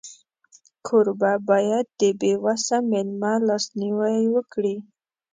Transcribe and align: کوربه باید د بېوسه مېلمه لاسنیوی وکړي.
کوربه 0.87 1.33
باید 1.49 1.85
د 1.99 2.01
بېوسه 2.19 2.77
مېلمه 2.89 3.33
لاسنیوی 3.47 4.21
وکړي. 4.35 4.75